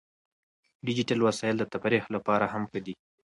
[0.85, 2.93] ډیجیټل وسایل د تفریح لپاره هم ښه دي.